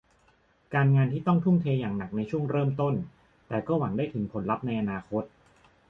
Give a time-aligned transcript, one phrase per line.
[0.73, 2.93] การงานที่ต้องทุ่มเทอย่างหนักในช่วงเริ่มต้น
[3.47, 5.23] แต่ก็หวังได้ถึงผลลัพธ์ในอนาคต